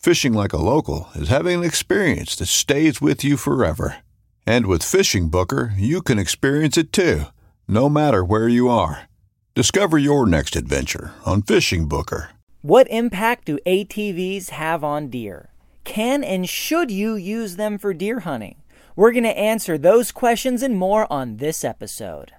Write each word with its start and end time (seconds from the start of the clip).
Fishing 0.00 0.32
like 0.32 0.54
a 0.54 0.56
local 0.56 1.10
is 1.14 1.28
having 1.28 1.58
an 1.58 1.64
experience 1.64 2.34
that 2.36 2.46
stays 2.46 3.02
with 3.02 3.22
you 3.22 3.36
forever. 3.36 3.96
And 4.46 4.64
with 4.64 4.82
Fishing 4.82 5.28
Booker, 5.28 5.74
you 5.76 6.00
can 6.00 6.18
experience 6.18 6.78
it 6.78 6.90
too, 6.90 7.24
no 7.68 7.90
matter 7.90 8.24
where 8.24 8.48
you 8.48 8.70
are. 8.70 9.10
Discover 9.54 9.98
your 9.98 10.26
next 10.26 10.56
adventure 10.56 11.12
on 11.26 11.42
Fishing 11.42 11.86
Booker. 11.86 12.30
What 12.62 12.86
impact 12.88 13.44
do 13.44 13.58
ATVs 13.66 14.48
have 14.48 14.82
on 14.82 15.10
deer? 15.10 15.50
Can 15.84 16.24
and 16.24 16.48
should 16.48 16.90
you 16.90 17.14
use 17.14 17.56
them 17.56 17.76
for 17.76 17.92
deer 17.92 18.20
hunting? 18.20 18.62
We're 18.96 19.12
going 19.12 19.24
to 19.24 19.38
answer 19.38 19.76
those 19.76 20.12
questions 20.12 20.62
and 20.62 20.76
more 20.76 21.06
on 21.12 21.36
this 21.36 21.62
episode. 21.62 22.32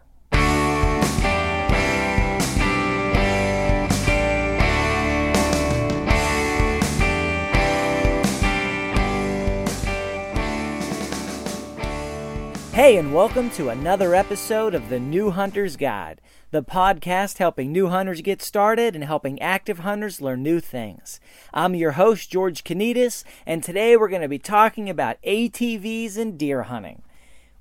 Hey, 12.81 12.97
and 12.97 13.13
welcome 13.13 13.51
to 13.51 13.69
another 13.69 14.15
episode 14.15 14.73
of 14.73 14.89
the 14.89 14.99
New 14.99 15.29
Hunter's 15.29 15.77
Guide, 15.77 16.19
the 16.49 16.63
podcast 16.63 17.37
helping 17.37 17.71
new 17.71 17.89
hunters 17.89 18.21
get 18.21 18.41
started 18.41 18.95
and 18.95 19.03
helping 19.03 19.39
active 19.39 19.77
hunters 19.77 20.19
learn 20.19 20.41
new 20.41 20.59
things. 20.59 21.19
I'm 21.53 21.75
your 21.75 21.91
host, 21.91 22.31
George 22.31 22.63
Kanitas, 22.63 23.23
and 23.45 23.63
today 23.63 23.95
we're 23.95 24.07
going 24.07 24.23
to 24.23 24.27
be 24.27 24.39
talking 24.39 24.89
about 24.89 25.21
ATVs 25.21 26.17
and 26.17 26.39
deer 26.39 26.63
hunting. 26.63 27.03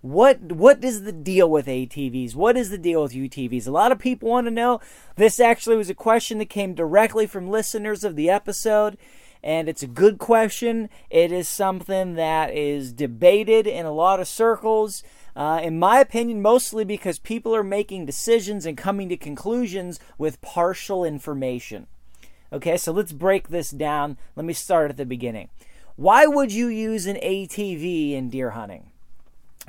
What 0.00 0.40
what 0.40 0.82
is 0.82 1.02
the 1.02 1.12
deal 1.12 1.50
with 1.50 1.66
ATVs? 1.66 2.34
What 2.34 2.56
is 2.56 2.70
the 2.70 2.78
deal 2.78 3.02
with 3.02 3.12
UTVs? 3.12 3.66
A 3.68 3.70
lot 3.70 3.92
of 3.92 3.98
people 3.98 4.30
want 4.30 4.46
to 4.46 4.50
know. 4.50 4.80
This 5.16 5.38
actually 5.38 5.76
was 5.76 5.90
a 5.90 5.94
question 5.94 6.38
that 6.38 6.48
came 6.48 6.72
directly 6.72 7.26
from 7.26 7.50
listeners 7.50 8.04
of 8.04 8.16
the 8.16 8.30
episode 8.30 8.96
and 9.42 9.68
it's 9.68 9.82
a 9.82 9.88
good 9.88 10.18
question. 10.18 10.88
It 11.08 11.32
is 11.32 11.48
something 11.48 12.14
that 12.14 12.54
is 12.54 12.92
debated 12.92 13.66
in 13.66 13.86
a 13.86 13.92
lot 13.92 14.20
of 14.20 14.28
circles. 14.28 15.02
Uh, 15.34 15.60
in 15.62 15.78
my 15.78 16.00
opinion, 16.00 16.42
mostly 16.42 16.84
because 16.84 17.18
people 17.18 17.54
are 17.54 17.62
making 17.62 18.06
decisions 18.06 18.66
and 18.66 18.76
coming 18.76 19.08
to 19.08 19.16
conclusions 19.16 20.00
with 20.18 20.40
partial 20.40 21.04
information. 21.04 21.86
Okay, 22.52 22.76
so 22.76 22.92
let's 22.92 23.12
break 23.12 23.48
this 23.48 23.70
down. 23.70 24.18
Let 24.34 24.44
me 24.44 24.52
start 24.52 24.90
at 24.90 24.96
the 24.96 25.06
beginning. 25.06 25.50
Why 25.96 26.26
would 26.26 26.52
you 26.52 26.66
use 26.66 27.06
an 27.06 27.16
ATV 27.16 28.12
in 28.12 28.28
deer 28.28 28.50
hunting? 28.50 28.90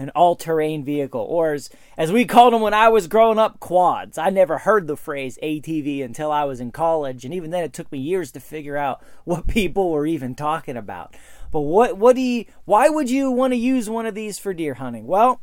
An 0.02 0.10
all-terrain 0.16 0.84
vehicle 0.84 1.22
or 1.22 1.54
as, 1.54 1.70
as 1.96 2.12
we 2.12 2.26
called 2.26 2.54
them 2.54 2.62
when 2.62 2.74
i 2.74 2.90
was 2.90 3.08
growing 3.08 3.38
up 3.38 3.60
quads. 3.60 4.18
I 4.18 4.32
never 4.32 4.58
heard 4.60 4.88
the 4.88 4.98
phrase 4.98 5.38
atv 5.44 6.04
until 6.04 6.32
i 6.32 6.44
was 6.44 6.60
in 6.60 6.72
college 6.72 7.24
and 7.24 7.34
even 7.34 7.52
then 7.52 7.64
it 7.64 7.72
took 7.72 7.92
me 7.92 8.00
years 8.00 8.32
to 8.32 8.40
figure 8.40 8.78
out 8.78 9.02
what 9.24 9.48
people 9.48 9.92
were 9.92 10.08
even 10.08 10.36
talking 10.36 10.76
about. 10.76 11.16
But 11.52 11.62
what 11.62 11.98
what 11.98 12.16
do 12.16 12.22
you 12.22 12.46
why 12.66 12.90
would 12.90 13.10
you 13.10 13.30
want 13.30 13.54
to 13.54 13.58
use 13.58 13.90
one 13.90 14.06
of 14.06 14.16
these 14.16 14.40
for 14.40 14.54
deer 14.54 14.76
hunting? 14.76 15.06
Well 15.06 15.42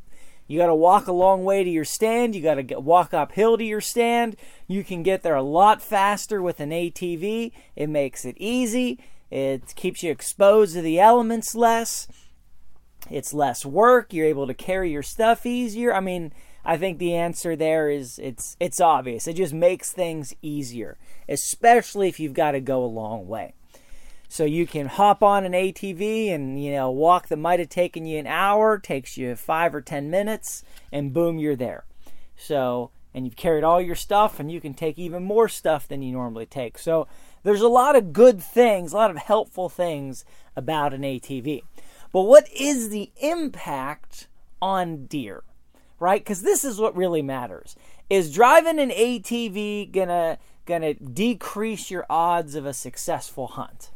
you 0.49 0.59
got 0.59 0.69
to 0.69 0.75
walk 0.75 1.07
a 1.07 1.13
long 1.13 1.45
way 1.45 1.63
to 1.63 1.71
your 1.71 1.85
stand 1.85 2.35
you 2.35 2.43
got 2.43 2.55
to 2.55 2.81
walk 2.81 3.15
uphill 3.15 3.59
to 3.59 3.65
your 3.65 3.81
stand. 3.81 4.35
You 4.67 4.83
can 4.83 5.03
get 5.05 5.23
there 5.23 5.37
a 5.37 5.43
lot 5.43 5.81
faster 5.81 6.43
with 6.43 6.59
an 6.59 6.71
atv 6.71 7.53
it 7.77 7.89
makes 7.89 8.25
it 8.25 8.35
easy. 8.39 8.99
It 9.31 9.75
keeps 9.77 10.03
you 10.03 10.11
exposed 10.11 10.75
to 10.75 10.83
the 10.83 10.99
elements 10.99 11.55
less 11.55 12.09
it's 13.11 13.33
less 13.33 13.65
work 13.65 14.13
you're 14.13 14.27
able 14.27 14.47
to 14.47 14.55
carry 14.55 14.91
your 14.91 15.03
stuff 15.03 15.47
easier. 15.47 15.93
I 15.95 16.01
mean 16.01 16.33
i 16.65 16.77
think 16.77 16.99
the 16.99 17.15
answer 17.15 17.57
there 17.57 17.89
is 17.89 18.19
it's 18.19 18.57
it's 18.61 18.81
obvious. 18.81 19.27
It 19.27 19.35
just 19.35 19.55
makes 19.55 19.93
things 19.93 20.35
easier 20.43 20.99
especially 21.29 22.09
if 22.09 22.19
you've 22.19 22.35
got 22.35 22.53
to 22.53 22.61
go 22.61 22.85
a 22.85 22.87
long 22.87 23.27
way. 23.29 23.55
So 24.31 24.45
you 24.45 24.67
can 24.67 24.87
hop 24.87 25.23
on 25.23 25.45
an 25.45 25.53
atv 25.53 26.35
and 26.35 26.63
you 26.63 26.73
know 26.73 26.91
walk 26.91 27.29
that 27.29 27.39
might 27.39 27.61
have 27.61 27.69
taken 27.71 28.05
you 28.05 28.19
an 28.19 28.27
hour 28.27 28.79
takes 28.79 29.17
you 29.17 29.35
five 29.37 29.75
or 29.75 29.81
ten 29.81 30.11
minutes 30.11 30.65
and 30.93 31.15
boom 31.15 31.39
you're 31.39 31.57
there. 31.57 31.85
So 32.37 32.91
and 33.15 33.25
you've 33.25 33.37
carried 33.37 33.65
all 33.65 33.81
your 33.81 33.97
stuff 33.97 34.39
and 34.39 34.53
you 34.53 34.61
can 34.61 34.75
take 34.75 34.99
even 34.99 35.25
more 35.25 35.49
stuff 35.49 35.89
than 35.89 36.03
you 36.03 36.13
normally 36.13 36.47
take. 36.47 36.79
So 36.79 37.09
there's 37.43 37.63
a 37.63 37.69
lot 37.69 37.97
of 37.97 38.13
good 38.13 38.43
things 38.43 38.93
a 38.93 38.97
lot 38.97 39.11
of 39.11 39.17
helpful 39.17 39.69
things 39.69 40.25
about 40.57 40.93
an 40.93 41.03
atv 41.03 41.63
but 42.13 42.23
what 42.23 42.49
is 42.53 42.91
the 42.91 43.13
impact 43.21 44.29
on 44.61 45.07
deer? 45.07 45.43
Right? 46.01 46.21
Because 46.21 46.43
this 46.43 46.65
is 46.65 46.79
what 46.79 46.97
really 46.97 47.23
matters. 47.23 47.77
Is 48.09 48.33
driving 48.33 48.79
an 48.79 48.91
ATV 48.91 49.93
gonna 49.93 50.39
gonna 50.65 50.95
decrease 50.95 51.91
your 51.91 52.07
odds 52.09 52.55
of 52.55 52.67
a 52.67 52.73
successful 52.73 53.49
hunt? 53.49 53.91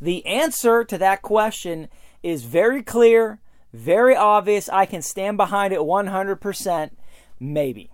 The 0.00 0.24
answer 0.26 0.84
to 0.84 0.98
that 0.98 1.22
question 1.22 1.88
is 2.22 2.44
very 2.44 2.82
clear, 2.82 3.40
very 3.72 4.16
obvious. 4.16 4.68
I 4.68 4.86
can 4.86 5.02
stand 5.02 5.36
behind 5.36 5.72
it 5.72 5.80
100%. 5.80 6.90
Maybe. 7.40 7.90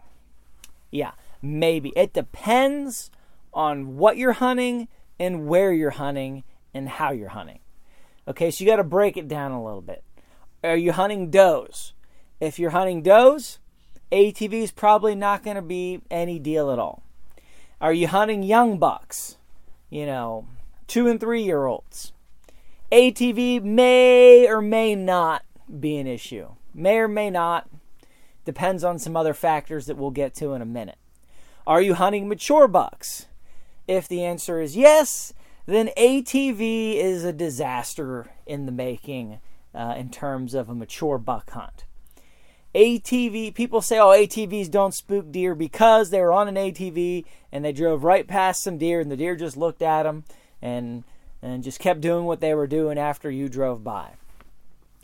Yeah, 0.90 1.12
maybe. 1.42 1.92
It 1.96 2.12
depends 2.12 3.10
on 3.52 3.96
what 3.96 4.16
you're 4.16 4.32
hunting 4.32 4.88
and 5.18 5.46
where 5.46 5.72
you're 5.72 5.90
hunting 5.90 6.44
and 6.72 6.88
how 6.88 7.12
you're 7.12 7.30
hunting. 7.30 7.60
Okay, 8.26 8.50
so 8.50 8.64
you 8.64 8.70
got 8.70 8.76
to 8.76 8.84
break 8.84 9.16
it 9.16 9.28
down 9.28 9.52
a 9.52 9.62
little 9.62 9.82
bit. 9.82 10.02
Are 10.62 10.76
you 10.76 10.92
hunting 10.92 11.30
does? 11.30 11.92
If 12.40 12.58
you're 12.58 12.70
hunting 12.70 13.02
does, 13.02 13.58
ATV 14.10 14.52
is 14.54 14.70
probably 14.72 15.14
not 15.14 15.42
going 15.42 15.56
to 15.56 15.62
be 15.62 16.00
any 16.10 16.38
deal 16.38 16.70
at 16.70 16.78
all. 16.78 17.02
Are 17.80 17.92
you 17.92 18.08
hunting 18.08 18.42
young 18.42 18.78
bucks? 18.78 19.36
You 19.90 20.06
know, 20.06 20.46
two 20.86 21.06
and 21.06 21.20
three 21.20 21.42
year 21.42 21.66
olds. 21.66 22.12
ATV 22.90 23.62
may 23.62 24.48
or 24.48 24.62
may 24.62 24.94
not 24.94 25.42
be 25.80 25.96
an 25.98 26.06
issue. 26.06 26.48
May 26.72 26.98
or 26.98 27.08
may 27.08 27.30
not. 27.30 27.68
Depends 28.44 28.84
on 28.84 28.98
some 28.98 29.16
other 29.16 29.34
factors 29.34 29.86
that 29.86 29.96
we'll 29.96 30.10
get 30.10 30.34
to 30.36 30.52
in 30.52 30.62
a 30.62 30.66
minute. 30.66 30.98
Are 31.66 31.80
you 31.80 31.94
hunting 31.94 32.28
mature 32.28 32.68
bucks? 32.68 33.26
If 33.86 34.06
the 34.06 34.24
answer 34.24 34.60
is 34.60 34.76
yes, 34.76 35.32
then 35.66 35.90
ATV 35.96 36.96
is 36.96 37.24
a 37.24 37.32
disaster 37.32 38.30
in 38.46 38.66
the 38.66 38.72
making 38.72 39.38
uh, 39.74 39.94
in 39.96 40.10
terms 40.10 40.54
of 40.54 40.68
a 40.68 40.74
mature 40.74 41.18
buck 41.18 41.50
hunt. 41.50 41.84
ATV, 42.74 43.54
people 43.54 43.80
say, 43.80 43.98
oh, 43.98 44.08
ATVs 44.08 44.70
don't 44.70 44.94
spook 44.94 45.30
deer 45.30 45.54
because 45.54 46.10
they 46.10 46.20
were 46.20 46.32
on 46.32 46.48
an 46.48 46.56
ATV 46.56 47.24
and 47.52 47.64
they 47.64 47.72
drove 47.72 48.02
right 48.02 48.26
past 48.26 48.62
some 48.62 48.78
deer 48.78 49.00
and 49.00 49.10
the 49.10 49.16
deer 49.16 49.36
just 49.36 49.56
looked 49.56 49.80
at 49.80 50.02
them 50.02 50.24
and, 50.60 51.04
and 51.40 51.62
just 51.62 51.78
kept 51.78 52.00
doing 52.00 52.24
what 52.24 52.40
they 52.40 52.52
were 52.52 52.66
doing 52.66 52.98
after 52.98 53.30
you 53.30 53.48
drove 53.48 53.84
by. 53.84 54.10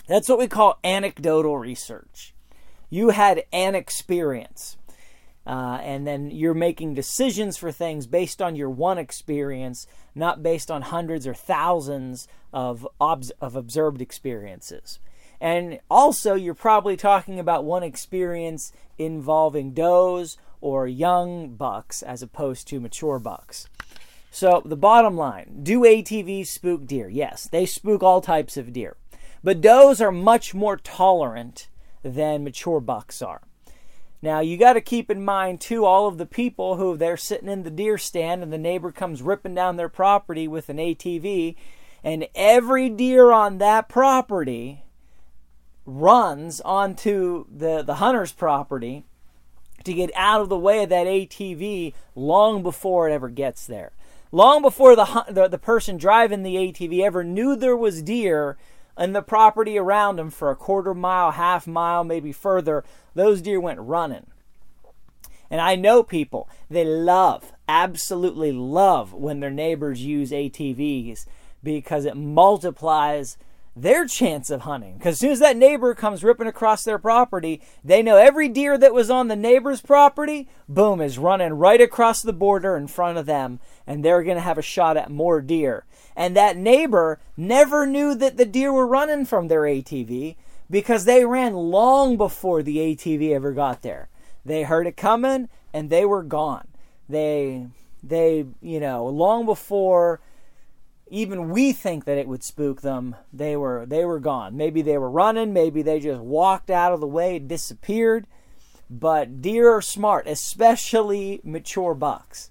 That's 0.09 0.29
what 0.29 0.41
we 0.41 0.49
call 0.49 0.81
anecdotal 0.83 1.57
research. 1.59 2.35
You 2.89 3.11
had 3.11 3.45
an 3.53 3.77
experience. 3.77 4.77
Uh, 5.47 5.79
and 5.83 6.07
then 6.07 6.31
you're 6.31 6.55
making 6.55 6.95
decisions 6.95 7.57
for 7.57 7.73
things 7.73 8.07
based 8.07 8.43
on 8.43 8.55
your 8.55 8.71
one 8.71 8.99
experience, 8.99 9.87
not 10.15 10.43
based 10.43 10.71
on 10.71 10.83
hundreds 10.83 11.27
or 11.27 11.35
thousands 11.35 12.29
of, 12.53 12.87
obs- 13.01 13.33
of 13.41 13.57
observed 13.57 14.01
experiences. 14.01 14.99
And 15.41 15.81
also, 15.91 16.35
you're 16.35 16.55
probably 16.55 16.97
talking 16.97 17.39
about 17.39 17.65
one 17.65 17.83
experience 17.83 18.73
involving 18.99 19.73
does 19.73 20.37
or 20.61 20.87
young 20.87 21.55
bucks 21.55 22.03
as 22.03 22.23
opposed 22.23 22.69
to 22.69 22.81
mature 22.81 23.19
bucks. 23.19 23.67
So, 24.31 24.63
the 24.65 24.77
bottom 24.77 25.17
line 25.17 25.61
do 25.63 25.81
ATVs 25.81 26.49
spook 26.49 26.87
deer? 26.87 27.09
Yes, 27.09 27.49
they 27.51 27.65
spook 27.65 28.03
all 28.03 28.21
types 28.21 28.57
of 28.57 28.73
deer. 28.73 28.97
But 29.43 29.63
does 29.63 30.03
are 30.03 30.13
much 30.13 30.55
more 30.55 30.77
tolerant 30.77 31.69
than 32.03 32.45
mature 32.45 32.81
bucks 32.81 33.23
are. 33.23 33.41
Now, 34.23 34.41
you 34.41 34.59
got 34.59 34.75
to 34.75 34.81
keep 34.83 35.11
in 35.11 35.25
mind, 35.25 35.61
too, 35.61 35.85
all 35.85 36.07
of 36.07 36.19
the 36.19 36.27
people 36.27 36.77
who 36.77 36.97
they're 36.97 37.17
sitting 37.17 37.49
in 37.49 37.63
the 37.63 37.71
deer 37.71 37.97
stand 37.97 38.43
and 38.43 38.53
the 38.53 38.59
neighbor 38.59 38.93
comes 38.93 39.23
ripping 39.23 39.55
down 39.55 39.77
their 39.77 39.89
property 39.89 40.47
with 40.47 40.69
an 40.69 40.77
ATV, 40.77 41.57
and 42.05 42.29
every 42.35 42.91
deer 42.91 43.33
on 43.33 43.59
that 43.59 43.89
property 43.89 44.85
runs 45.87 46.61
onto 46.61 47.47
the, 47.51 47.83
the 47.83 47.97
hunter's 47.97 48.33
property 48.33 49.05
to 49.85 49.95
get 49.95 50.11
out 50.15 50.43
of 50.43 50.51
the 50.51 50.59
way 50.59 50.83
of 50.83 50.91
that 50.91 51.07
ATV 51.07 51.95
long 52.15 52.63
before 52.63 53.09
it 53.09 53.13
ever 53.13 53.31
gets 53.31 53.67
there. 53.67 53.93
Long 54.33 54.63
before 54.63 54.95
the, 54.95 55.25
the, 55.29 55.49
the 55.49 55.59
person 55.59 55.97
driving 55.97 56.43
the 56.43 56.57
ATV 56.57 57.01
ever 57.03 57.25
knew 57.25 57.57
there 57.57 57.77
was 57.77 58.03
deer, 58.03 58.59
and 59.01 59.17
the 59.17 59.23
property 59.23 59.79
around 59.79 60.17
them 60.17 60.29
for 60.29 60.51
a 60.51 60.55
quarter 60.55 60.93
mile, 60.93 61.31
half 61.31 61.67
mile, 61.67 62.05
maybe 62.05 62.33
further, 62.33 62.85
those 63.15 63.41
deer 63.41 63.59
went 63.59 63.81
running. 63.81 64.27
And 65.51 65.59
I 65.59 65.75
know 65.75 66.03
people, 66.03 66.51
they 66.69 66.85
love, 66.85 67.51
absolutely 67.67 68.53
love 68.53 69.15
when 69.15 69.41
their 69.41 69.51
neighbors 69.51 70.03
use 70.03 70.33
ATVs 70.33 71.21
because 71.63 72.05
it 72.05 72.15
multiplies 72.15 73.39
their 73.83 74.07
chance 74.07 74.51
of 74.51 74.63
hunting. 74.63 74.99
Because 74.99 75.15
as 75.15 75.19
soon 75.19 75.33
as 75.33 75.39
that 75.41 75.57
neighbor 75.57 75.95
comes 75.95 76.25
ripping 76.25 76.47
across 76.47 76.85
their 76.85 76.99
property, 76.99 77.63
they 77.85 78.03
know 78.03 78.17
every 78.17 78.49
deer 78.49 78.77
that 78.79 78.95
was 78.95 79.11
on 79.11 79.29
the 79.29 79.37
neighbor's 79.37 79.81
property, 79.81 80.49
boom, 80.69 81.01
is 81.01 81.19
running 81.19 81.55
right 81.55 81.81
across 81.81 82.23
the 82.23 82.33
border 82.33 82.77
in 82.77 82.87
front 82.87 83.19
of 83.19 83.27
them, 83.27 83.61
and 83.87 84.05
they're 84.05 84.23
going 84.23 84.37
to 84.37 84.43
have 84.43 84.59
a 84.59 84.63
shot 84.63 84.97
at 84.97 85.11
more 85.11 85.41
deer. 85.41 85.85
And 86.17 86.37
that 86.37 86.57
neighbor 86.57 87.21
never 87.37 87.87
knew 87.87 88.15
that 88.15 88.37
the 88.37 88.45
deer 88.45 88.73
were 88.73 88.87
running 88.87 89.25
from 89.25 89.49
their 89.49 89.63
ATV 89.63 90.37
because 90.69 91.05
they 91.05 91.25
ran 91.25 91.55
long 91.55 92.17
before 92.17 92.63
the 92.63 92.77
ATV 92.77 93.31
ever 93.33 93.53
got 93.53 93.83
there. 93.83 94.09
They 94.45 94.63
heard 94.63 94.87
it 94.87 94.97
coming 94.97 95.49
and 95.73 95.91
they 95.91 96.05
were 96.05 96.23
gone. 96.23 96.69
They, 97.09 97.67
they, 98.03 98.47
you 98.61 98.81
know, 98.81 99.07
long 99.07 99.47
before 99.47 100.21
even 101.11 101.51
we 101.51 101.73
think 101.73 102.05
that 102.05 102.19
it 102.19 102.29
would 102.29 102.43
spook 102.43 102.81
them. 102.81 103.17
They 103.33 103.57
were 103.57 103.85
they 103.87 104.05
were 104.05 104.21
gone. 104.21 104.57
Maybe 104.57 104.83
they 104.83 104.97
were 104.97 105.11
running. 105.11 105.53
Maybe 105.53 105.83
they 105.83 106.01
just 106.01 106.21
walked 106.21 106.71
out 106.71 106.93
of 106.93 107.01
the 107.01 107.07
way 107.07 107.39
disappeared. 107.39 108.27
But 108.89 109.43
deer 109.43 109.71
are 109.71 109.83
smart 109.83 110.27
especially 110.27 111.41
mature 111.45 111.95
bucks. 111.95 112.51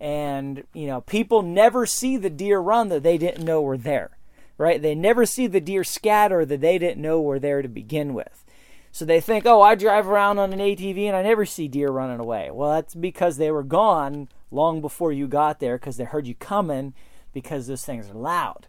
And 0.00 0.64
you 0.72 0.86
know 0.86 1.02
people 1.02 1.42
never 1.42 1.86
see 1.86 2.16
the 2.16 2.30
deer 2.30 2.58
run 2.58 2.88
that 2.88 3.02
they 3.02 3.18
didn't 3.18 3.44
know 3.44 3.62
were 3.62 3.78
there 3.78 4.16
right? 4.58 4.80
They 4.80 4.94
never 4.94 5.26
see 5.26 5.46
the 5.46 5.60
deer 5.60 5.84
scatter 5.84 6.44
that 6.44 6.60
they 6.60 6.78
didn't 6.78 7.02
know 7.02 7.20
were 7.20 7.38
there 7.38 7.62
to 7.62 7.68
begin 7.68 8.14
with. 8.14 8.44
So 8.92 9.04
they 9.04 9.20
think 9.20 9.44
oh 9.44 9.60
i 9.60 9.74
drive 9.74 10.08
around 10.08 10.38
on 10.38 10.52
an 10.52 10.60
atv 10.60 10.96
and 11.04 11.16
i 11.16 11.22
never 11.22 11.44
see 11.44 11.66
deer 11.66 11.90
running 11.90 12.20
away. 12.20 12.50
Well 12.52 12.70
that's 12.74 12.94
because 12.94 13.36
they 13.36 13.50
were 13.50 13.64
gone 13.64 14.28
long 14.52 14.80
before 14.80 15.12
you 15.12 15.26
got 15.26 15.58
there 15.58 15.76
because 15.76 15.96
they 15.96 16.04
heard 16.04 16.26
you 16.26 16.34
coming 16.36 16.94
because 17.34 17.66
those 17.66 17.84
things 17.84 18.08
are 18.08 18.14
loud. 18.14 18.66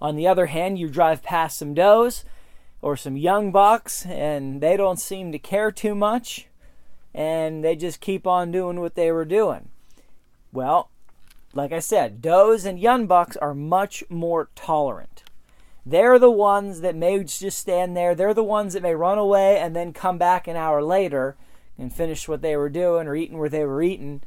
On 0.00 0.16
the 0.16 0.26
other 0.26 0.46
hand, 0.46 0.78
you 0.78 0.88
drive 0.88 1.22
past 1.22 1.58
some 1.58 1.74
does 1.74 2.24
or 2.80 2.96
some 2.96 3.16
young 3.16 3.52
bucks 3.52 4.06
and 4.06 4.60
they 4.60 4.76
don't 4.76 5.00
seem 5.00 5.32
to 5.32 5.38
care 5.38 5.70
too 5.70 5.94
much 5.94 6.46
and 7.14 7.64
they 7.64 7.76
just 7.76 8.00
keep 8.00 8.26
on 8.26 8.50
doing 8.50 8.80
what 8.80 8.94
they 8.94 9.12
were 9.12 9.24
doing. 9.24 9.68
Well, 10.52 10.90
like 11.54 11.72
I 11.72 11.78
said, 11.78 12.20
does 12.20 12.64
and 12.64 12.78
young 12.78 13.06
bucks 13.06 13.36
are 13.36 13.54
much 13.54 14.04
more 14.08 14.48
tolerant. 14.54 15.22
They're 15.86 16.18
the 16.18 16.30
ones 16.30 16.80
that 16.80 16.96
may 16.96 17.22
just 17.22 17.58
stand 17.58 17.96
there. 17.96 18.14
They're 18.14 18.34
the 18.34 18.42
ones 18.42 18.72
that 18.72 18.82
may 18.82 18.94
run 18.94 19.18
away 19.18 19.58
and 19.58 19.76
then 19.76 19.92
come 19.92 20.18
back 20.18 20.48
an 20.48 20.56
hour 20.56 20.82
later 20.82 21.36
and 21.78 21.92
finish 21.92 22.26
what 22.26 22.42
they 22.42 22.56
were 22.56 22.70
doing 22.70 23.06
or 23.06 23.14
eating 23.14 23.38
where 23.38 23.48
they 23.48 23.64
were 23.64 23.82
eating. 23.82 24.22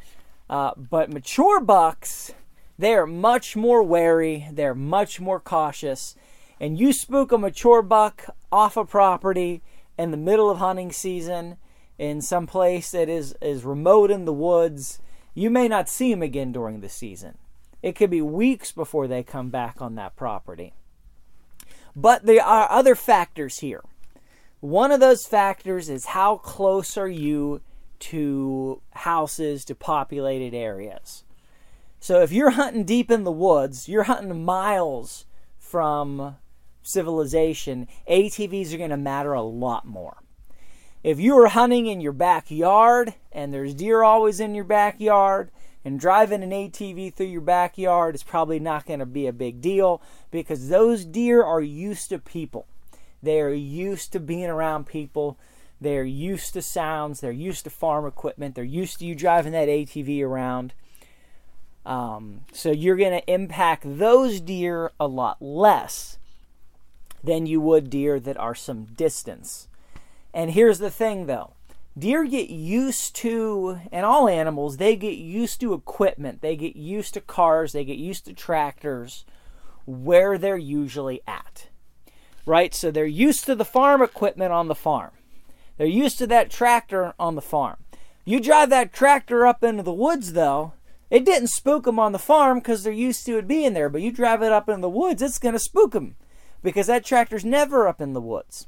Uh, 0.49 0.71
but 0.75 1.11
mature 1.11 1.59
bucks, 1.59 2.31
they 2.77 2.93
are 2.93 3.07
much 3.07 3.55
more 3.55 3.81
wary, 3.83 4.47
they're 4.51 4.75
much 4.75 5.19
more 5.19 5.39
cautious, 5.39 6.15
and 6.59 6.79
you 6.79 6.93
spook 6.93 7.31
a 7.31 7.37
mature 7.37 7.81
buck 7.81 8.25
off 8.51 8.77
a 8.77 8.85
property 8.85 9.61
in 9.97 10.11
the 10.11 10.17
middle 10.17 10.49
of 10.49 10.59
hunting 10.59 10.91
season 10.91 11.57
in 11.97 12.21
some 12.21 12.45
place 12.45 12.91
that 12.91 13.09
is, 13.09 13.35
is 13.41 13.63
remote 13.63 14.11
in 14.11 14.25
the 14.25 14.33
woods, 14.33 14.99
you 15.33 15.49
may 15.49 15.67
not 15.67 15.89
see 15.89 16.11
them 16.11 16.21
again 16.21 16.51
during 16.51 16.81
the 16.81 16.89
season. 16.89 17.37
It 17.81 17.95
could 17.95 18.09
be 18.09 18.21
weeks 18.21 18.71
before 18.71 19.07
they 19.07 19.23
come 19.23 19.49
back 19.49 19.81
on 19.81 19.95
that 19.95 20.15
property. 20.15 20.73
But 21.95 22.25
there 22.25 22.43
are 22.43 22.69
other 22.69 22.95
factors 22.95 23.59
here. 23.59 23.83
One 24.59 24.91
of 24.91 24.99
those 24.99 25.25
factors 25.25 25.89
is 25.89 26.05
how 26.05 26.37
close 26.37 26.97
are 26.97 27.07
you 27.07 27.61
to 27.99 28.81
houses, 28.91 29.65
to 29.65 29.75
populated 29.75 30.55
areas. 30.55 31.23
So 31.99 32.21
if 32.21 32.31
you're 32.31 32.51
hunting 32.51 32.83
deep 32.83 33.11
in 33.11 33.23
the 33.23 33.31
woods, 33.31 33.89
you're 33.89 34.03
hunting 34.03 34.43
miles 34.43 35.25
from 35.57 36.37
civilization, 36.81 37.87
ATVs 38.09 38.73
are 38.73 38.77
going 38.77 38.89
to 38.91 38.97
matter 38.97 39.33
a 39.33 39.41
lot 39.41 39.85
more. 39.85 40.17
If 41.03 41.19
you 41.19 41.37
are 41.39 41.47
hunting 41.47 41.87
in 41.87 42.01
your 42.01 42.13
backyard 42.13 43.13
and 43.31 43.53
there's 43.53 43.73
deer 43.73 44.03
always 44.03 44.39
in 44.39 44.55
your 44.55 44.63
backyard, 44.63 45.51
and 45.87 46.01
driving 46.01 46.43
an 46.43 46.49
ATV 46.49 47.13
through 47.13 47.27
your 47.27 47.39
backyard 47.39 48.13
is 48.13 48.21
probably 48.21 48.59
not 48.59 48.85
going 48.85 48.99
to 48.99 49.05
be 49.05 49.25
a 49.25 49.31
big 49.31 49.61
deal 49.61 50.01
because 50.31 50.67
those 50.67 51.05
deer 51.05 51.41
are 51.41 51.61
used 51.61 52.09
to 52.09 52.19
people. 52.19 52.67
They 53.23 53.39
are 53.39 53.53
used 53.53 54.11
to 54.11 54.19
being 54.19 54.47
around 54.47 54.87
people. 54.87 55.39
They're 55.79 56.03
used 56.03 56.51
to 56.55 56.61
sounds. 56.61 57.21
They're 57.21 57.31
used 57.31 57.63
to 57.63 57.69
farm 57.69 58.05
equipment. 58.05 58.55
They're 58.55 58.65
used 58.65 58.99
to 58.99 59.05
you 59.05 59.15
driving 59.15 59.53
that 59.53 59.69
ATV 59.69 60.21
around. 60.23 60.73
Um, 61.87 62.41
so 62.51 62.69
you're 62.69 62.97
going 62.97 63.17
to 63.17 63.33
impact 63.33 63.83
those 63.85 64.41
deer 64.41 64.91
a 64.99 65.07
lot 65.07 65.41
less 65.41 66.17
than 67.23 67.45
you 67.45 67.61
would 67.61 67.89
deer 67.89 68.19
that 68.19 68.37
are 68.37 68.53
some 68.53 68.83
distance. 68.83 69.69
And 70.33 70.51
here's 70.51 70.79
the 70.79 70.91
thing 70.91 71.27
though 71.27 71.53
deer 71.97 72.25
get 72.25 72.49
used 72.49 73.15
to, 73.15 73.79
and 73.91 74.05
all 74.05 74.27
animals, 74.27 74.77
they 74.77 74.95
get 74.97 75.17
used 75.17 75.61
to 75.61 75.73
equipment, 75.73 76.41
they 76.41 76.57
get 76.57 76.75
used 76.75 77.13
to 77.13 77.21
cars, 77.21 77.71
they 77.71 77.85
get 77.85 77.97
used 77.97 78.25
to 78.25 78.33
tractors 78.33 79.25
where 79.85 80.37
they're 80.37 80.57
usually 80.57 81.21
at. 81.25 81.69
Right? 82.45 82.75
So 82.75 82.91
they're 82.91 83.05
used 83.05 83.45
to 83.45 83.55
the 83.55 83.65
farm 83.65 84.01
equipment 84.01 84.51
on 84.51 84.67
the 84.67 84.75
farm, 84.75 85.11
they're 85.77 85.87
used 85.87 86.17
to 86.17 86.27
that 86.27 86.51
tractor 86.51 87.13
on 87.17 87.35
the 87.35 87.41
farm. 87.41 87.77
You 88.25 88.41
drive 88.41 88.69
that 88.71 88.91
tractor 88.91 89.47
up 89.47 89.63
into 89.63 89.83
the 89.83 89.93
woods 89.93 90.33
though, 90.33 90.73
it 91.09 91.25
didn't 91.25 91.47
spook 91.47 91.85
them 91.85 91.99
on 91.99 92.11
the 92.11 92.19
farm 92.19 92.59
because 92.59 92.83
they're 92.83 92.93
used 92.93 93.25
to 93.25 93.37
it 93.37 93.47
being 93.47 93.73
there, 93.73 93.89
but 93.89 94.01
you 94.01 94.11
drive 94.11 94.41
it 94.41 94.51
up 94.51 94.67
in 94.67 94.81
the 94.81 94.89
woods, 94.89 95.21
it's 95.21 95.39
going 95.39 95.53
to 95.53 95.59
spook 95.59 95.93
them 95.93 96.15
because 96.61 96.87
that 96.87 97.05
tractor's 97.05 97.45
never 97.45 97.87
up 97.87 98.01
in 98.01 98.13
the 98.13 98.21
woods. 98.21 98.67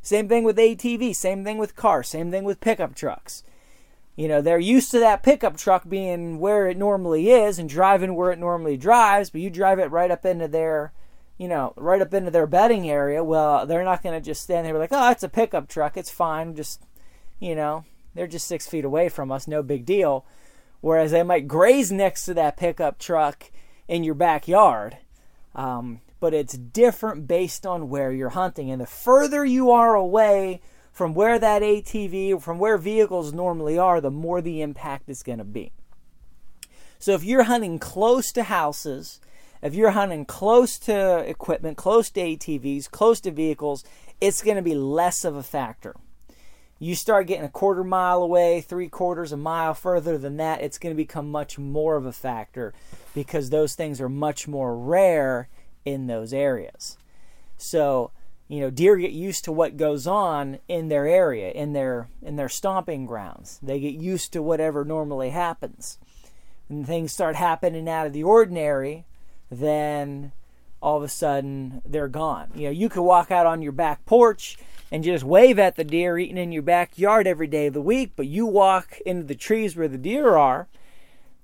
Same 0.00 0.28
thing 0.28 0.44
with 0.44 0.56
ATV, 0.56 1.14
same 1.14 1.44
thing 1.44 1.58
with 1.58 1.76
cars, 1.76 2.08
same 2.08 2.30
thing 2.30 2.44
with 2.44 2.60
pickup 2.60 2.94
trucks. 2.94 3.42
You 4.16 4.28
know, 4.28 4.40
they're 4.40 4.58
used 4.58 4.90
to 4.92 5.00
that 5.00 5.22
pickup 5.22 5.56
truck 5.56 5.88
being 5.88 6.38
where 6.38 6.68
it 6.68 6.76
normally 6.76 7.30
is 7.30 7.58
and 7.58 7.68
driving 7.68 8.14
where 8.14 8.30
it 8.30 8.38
normally 8.38 8.76
drives, 8.76 9.28
but 9.28 9.40
you 9.40 9.50
drive 9.50 9.78
it 9.78 9.90
right 9.90 10.10
up 10.10 10.24
into 10.24 10.46
their, 10.46 10.92
you 11.36 11.48
know, 11.48 11.74
right 11.76 12.00
up 12.00 12.14
into 12.14 12.30
their 12.30 12.46
bedding 12.46 12.88
area. 12.88 13.24
Well, 13.24 13.66
they're 13.66 13.82
not 13.82 14.02
going 14.02 14.14
to 14.14 14.24
just 14.24 14.42
stand 14.42 14.66
there 14.66 14.78
like, 14.78 14.92
oh, 14.92 15.10
it's 15.10 15.24
a 15.24 15.28
pickup 15.28 15.68
truck. 15.68 15.96
It's 15.96 16.10
fine. 16.10 16.54
Just, 16.54 16.82
you 17.40 17.56
know, 17.56 17.84
they're 18.14 18.28
just 18.28 18.46
six 18.46 18.68
feet 18.68 18.84
away 18.84 19.08
from 19.08 19.32
us. 19.32 19.48
No 19.48 19.62
big 19.62 19.84
deal 19.84 20.24
whereas 20.84 21.12
they 21.12 21.22
might 21.22 21.48
graze 21.48 21.90
next 21.90 22.26
to 22.26 22.34
that 22.34 22.58
pickup 22.58 22.98
truck 22.98 23.50
in 23.88 24.04
your 24.04 24.14
backyard. 24.14 24.98
Um, 25.54 26.02
but 26.20 26.34
it's 26.34 26.58
different 26.58 27.26
based 27.26 27.64
on 27.64 27.88
where 27.88 28.12
you're 28.12 28.28
hunting. 28.28 28.70
And 28.70 28.82
the 28.82 28.86
further 28.86 29.46
you 29.46 29.70
are 29.70 29.94
away 29.94 30.60
from 30.92 31.14
where 31.14 31.38
that 31.38 31.62
ATV, 31.62 32.42
from 32.42 32.58
where 32.58 32.76
vehicles 32.76 33.32
normally 33.32 33.78
are, 33.78 33.98
the 33.98 34.10
more 34.10 34.42
the 34.42 34.60
impact 34.60 35.08
is 35.08 35.22
going 35.22 35.38
to 35.38 35.44
be. 35.44 35.72
So 36.98 37.12
if 37.12 37.24
you're 37.24 37.44
hunting 37.44 37.78
close 37.78 38.30
to 38.32 38.42
houses, 38.42 39.20
if 39.62 39.74
you're 39.74 39.92
hunting 39.92 40.26
close 40.26 40.78
to 40.80 41.20
equipment, 41.20 41.78
close 41.78 42.10
to 42.10 42.20
ATVs, 42.20 42.90
close 42.90 43.20
to 43.20 43.30
vehicles, 43.30 43.84
it's 44.20 44.42
going 44.42 44.56
to 44.56 44.62
be 44.62 44.74
less 44.74 45.24
of 45.24 45.34
a 45.34 45.42
factor. 45.42 45.94
You 46.78 46.94
start 46.94 47.28
getting 47.28 47.44
a 47.44 47.50
quarter 47.50 47.84
mile 47.84 48.22
away, 48.22 48.60
three 48.60 48.88
quarters 48.88 49.32
a 49.32 49.36
mile 49.36 49.74
further 49.74 50.18
than 50.18 50.36
that, 50.38 50.60
it's 50.60 50.78
going 50.78 50.94
to 50.94 50.96
become 50.96 51.30
much 51.30 51.58
more 51.58 51.96
of 51.96 52.04
a 52.04 52.12
factor 52.12 52.74
because 53.14 53.50
those 53.50 53.74
things 53.74 54.00
are 54.00 54.08
much 54.08 54.48
more 54.48 54.76
rare 54.76 55.48
in 55.84 56.08
those 56.08 56.32
areas. 56.32 56.98
So, 57.56 58.10
you 58.48 58.60
know, 58.60 58.70
deer 58.70 58.96
get 58.96 59.12
used 59.12 59.44
to 59.44 59.52
what 59.52 59.76
goes 59.76 60.06
on 60.06 60.58
in 60.68 60.88
their 60.88 61.06
area, 61.06 61.50
in 61.50 61.72
their 61.72 62.08
in 62.22 62.36
their 62.36 62.48
stomping 62.48 63.06
grounds. 63.06 63.58
They 63.62 63.78
get 63.80 63.94
used 63.94 64.32
to 64.32 64.42
whatever 64.42 64.84
normally 64.84 65.30
happens. 65.30 65.98
When 66.68 66.84
things 66.84 67.12
start 67.12 67.36
happening 67.36 67.88
out 67.88 68.06
of 68.06 68.12
the 68.12 68.24
ordinary, 68.24 69.04
then 69.50 70.32
all 70.82 70.96
of 70.96 71.02
a 71.02 71.08
sudden 71.08 71.82
they're 71.86 72.08
gone. 72.08 72.50
You 72.54 72.64
know, 72.64 72.70
you 72.70 72.88
could 72.88 73.02
walk 73.02 73.30
out 73.30 73.46
on 73.46 73.62
your 73.62 73.72
back 73.72 74.04
porch 74.04 74.58
and 74.90 75.04
just 75.04 75.24
wave 75.24 75.58
at 75.58 75.76
the 75.76 75.84
deer 75.84 76.18
eating 76.18 76.38
in 76.38 76.52
your 76.52 76.62
backyard 76.62 77.26
every 77.26 77.46
day 77.46 77.66
of 77.66 77.74
the 77.74 77.80
week, 77.80 78.12
but 78.16 78.26
you 78.26 78.46
walk 78.46 78.98
into 79.04 79.24
the 79.24 79.34
trees 79.34 79.76
where 79.76 79.88
the 79.88 79.98
deer 79.98 80.36
are, 80.36 80.68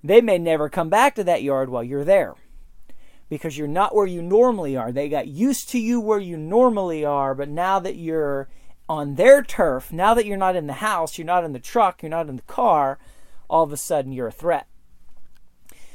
they 0.02 0.20
may 0.20 0.38
never 0.38 0.68
come 0.68 0.88
back 0.88 1.14
to 1.14 1.25
that 1.25 1.42
yard 1.42 1.68
while 1.68 1.85
you're 1.85 2.04
there 2.04 2.35
because 3.28 3.56
you're 3.56 3.68
not 3.68 3.94
where 3.94 4.06
you 4.06 4.20
normally 4.20 4.76
are. 4.76 4.92
They 4.92 5.09
got 5.09 5.28
used 5.28 5.68
to 5.70 5.78
you 5.78 6.00
where 6.00 6.18
you 6.18 6.37
normally 6.37 7.04
are, 7.04 7.35
but 7.35 7.49
now 7.49 7.78
that 7.78 7.97
you're 7.97 8.49
on 8.88 9.14
their 9.14 9.42
turf, 9.42 9.92
now 9.92 10.14
that 10.14 10.26
you're 10.26 10.37
not 10.37 10.56
in 10.56 10.66
the 10.66 10.75
house, 10.75 11.16
you're 11.16 11.26
not 11.26 11.44
in 11.44 11.52
the 11.52 11.61
truck, 11.61 12.02
you're 12.02 12.11
not 12.11 12.28
in 12.28 12.37
the 12.37 12.42
car, 12.42 12.99
all 13.49 13.62
of 13.62 13.73
a 13.73 13.76
sudden 13.76 14.12
you're 14.12 14.26
a 14.26 14.32
threat. 14.32 14.66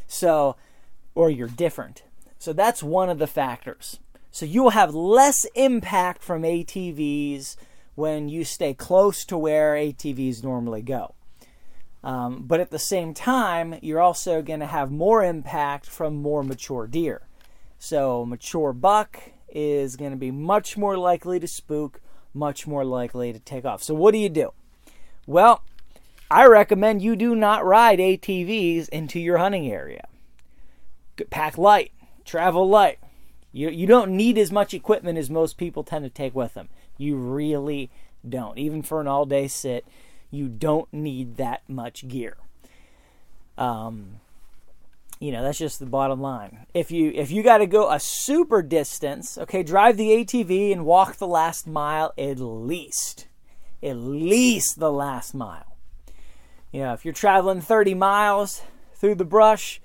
So, 0.08 0.56
or 1.14 1.30
you're 1.30 1.48
different. 1.50 2.04
So 2.40 2.54
that's 2.54 2.82
one 2.82 3.10
of 3.10 3.18
the 3.18 3.28
factors. 3.28 4.00
So 4.36 4.46
you 4.46 4.64
will 4.64 4.72
have 4.72 4.94
less 4.94 5.46
impact 5.56 6.22
from 6.22 6.42
ATVs 6.42 7.56
when 7.96 8.28
you 8.28 8.44
stay 8.44 8.74
close 8.74 9.24
to 9.24 9.38
where 9.38 9.76
ATVs 9.76 10.44
normally 10.44 10.82
go. 10.82 11.16
Um, 12.04 12.44
but 12.46 12.60
at 12.60 12.70
the 12.70 12.78
same 12.78 13.14
time, 13.14 13.80
you're 13.82 14.02
also 14.02 14.42
going 14.42 14.60
to 14.60 14.66
have 14.66 14.92
more 14.92 15.24
impact 15.24 15.86
from 15.86 16.18
more 16.18 16.44
mature 16.44 16.86
deer. 16.86 17.22
So, 17.80 18.26
mature 18.26 18.74
buck 18.74 19.22
is 19.48 19.96
going 19.96 20.12
to 20.12 20.18
be 20.18 20.32
much 20.32 20.76
more 20.76 20.98
likely 20.98 21.40
to 21.40 21.48
spook, 21.48 22.02
much 22.34 22.68
more 22.68 22.84
likely 22.84 23.32
to 23.32 23.40
take 23.40 23.64
off. 23.64 23.84
So, 23.84 23.94
what 23.94 24.12
do 24.12 24.18
you 24.18 24.28
do? 24.28 24.52
Well, 25.26 25.64
I 26.30 26.46
recommend 26.46 27.02
you 27.02 27.16
do 27.16 27.36
not 27.36 27.64
ride 27.64 28.00
ATVs 28.00 28.90
into 28.90 29.18
your 29.18 29.38
hunting 29.38 29.72
area. 29.72 30.10
Pack 31.30 31.58
light, 31.58 31.94
travel 32.26 32.68
light. 32.68 33.00
You, 33.56 33.70
you 33.70 33.88
don't 33.88 34.12
need 34.12 34.38
as 34.38 34.52
much 34.52 34.74
equipment 34.74 35.18
as 35.18 35.30
most 35.30 35.58
people 35.58 35.82
tend 35.82 36.04
to 36.04 36.10
take 36.10 36.36
with 36.36 36.56
them. 36.56 36.68
You 36.98 37.16
really 37.16 37.90
don't. 38.28 38.58
Even 38.58 38.82
for 38.82 39.00
an 39.00 39.08
all 39.08 39.26
day 39.26 39.48
sit, 39.48 39.86
you 40.30 40.50
don't 40.50 40.92
need 40.92 41.38
that 41.38 41.62
much 41.70 42.06
gear. 42.06 42.36
Um, 43.58 44.20
you 45.22 45.32
know 45.32 45.42
that's 45.42 45.58
just 45.58 45.80
the 45.80 45.86
bottom 45.86 46.20
line. 46.20 46.66
If 46.74 46.92
you 46.92 47.14
if 47.16 47.32
you 47.32 47.44
got 47.44 47.60
to 47.60 47.66
go 47.66 47.90
a 47.90 47.98
super 47.98 48.62
distance, 48.62 49.38
okay, 49.38 49.64
drive 49.64 49.96
the 49.96 50.10
ATV 50.10 50.74
and 50.74 50.86
walk 50.86 51.16
the 51.16 51.26
last 51.26 51.66
mile 51.66 52.14
at 52.18 52.40
least, 52.42 53.28
at 53.82 53.96
least 53.96 54.82
the 54.82 54.92
last 54.92 55.34
mile. 55.34 55.78
You 56.74 56.82
know, 56.82 56.94
if 56.94 57.06
you're 57.06 57.14
traveling 57.14 57.62
30 57.62 57.94
miles 57.94 58.64
through 58.96 59.16
the 59.16 59.24
brush, 59.24 59.80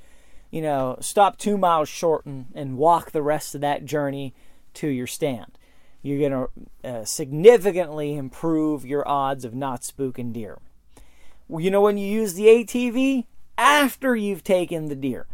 you 0.51 0.61
know, 0.61 0.97
stop 1.01 1.39
two 1.39 1.57
miles 1.57 1.89
short 1.89 2.27
and, 2.27 2.47
and 2.55 2.77
walk 2.77 3.11
the 3.11 3.23
rest 3.23 3.55
of 3.55 3.61
that 3.61 3.85
journey 3.85 4.35
to 4.75 4.89
your 4.89 5.07
stand 5.07 5.59
you're 6.03 6.31
going 6.31 6.49
to 6.83 6.89
uh, 6.89 7.05
significantly 7.05 8.17
improve 8.17 8.87
your 8.87 9.07
odds 9.07 9.45
of 9.45 9.55
not 9.55 9.83
spooking 9.83 10.33
deer. 10.33 10.59
You 11.49 11.71
know 11.71 11.81
when 11.81 11.99
you 11.99 12.07
use 12.07 12.35
the 12.35 12.47
ATV? 12.47 13.27
After 13.59 14.17
you've 14.17 14.43
taken 14.43 14.87
the 14.87 14.97
deer. 14.97 15.27